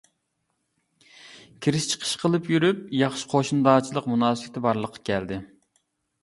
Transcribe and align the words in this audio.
كىرىش-چىقىش 1.65 2.13
قىلىپ 2.21 2.49
يۈرۈپ 2.53 2.79
ياخشى 3.01 3.29
قوشنىدارچىلىق 3.35 4.09
مۇناسىۋىتى 4.15 4.65
بارلىققا 4.65 5.05
كەلدى. 5.13 5.41